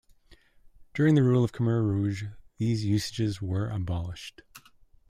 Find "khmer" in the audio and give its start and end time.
1.59-1.83